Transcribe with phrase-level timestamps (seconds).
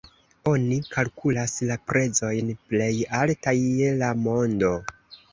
[0.51, 2.87] Oni kalkulas la prezojn plej
[3.19, 4.73] altaj je la mondo.